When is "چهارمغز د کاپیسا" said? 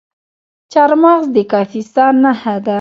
0.71-2.05